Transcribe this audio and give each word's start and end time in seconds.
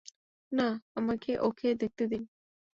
না, 0.51 0.67
আমাকে 0.95 1.31
ওকে 1.39 1.67
দেখতে 1.81 2.03
দিন! 2.07 2.23